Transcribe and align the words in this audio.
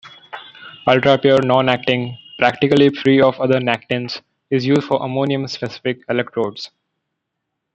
Ultrapure 0.87 1.41
nonactin, 1.45 2.17
practically 2.39 2.89
free 2.89 3.21
of 3.21 3.39
other 3.39 3.59
nactins, 3.59 4.19
is 4.49 4.65
used 4.65 4.85
for 4.85 5.05
ammonium-specific 5.05 5.99
electrodes. 6.09 6.71